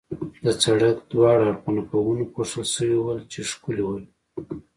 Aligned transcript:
د 0.43 0.45
سړک 0.63 0.97
دواړه 1.11 1.41
اړخونه 1.49 1.81
په 1.89 1.97
ونو 2.05 2.25
پوښل 2.33 2.65
شوي 2.75 2.97
ول، 3.01 3.19
چې 3.31 3.39
ښکلي 3.49 3.83
ول. 3.85 4.03